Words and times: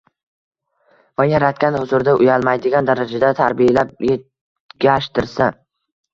va 1.21 1.25
Yaratgan 1.31 1.77
huzurida 1.79 2.15
uyalmaydigan 2.21 2.89
darajada 2.91 3.31
tarbiyalab 3.41 3.93
yegashtirsa 4.09 5.53